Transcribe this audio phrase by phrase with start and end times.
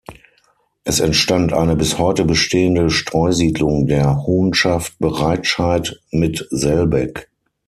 [0.83, 7.29] Es entstand eine bis heute bestehende Streusiedlung der Honschaft Breitscheid mit Selbeck.